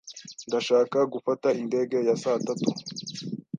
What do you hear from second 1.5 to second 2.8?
indege ya saa tatu.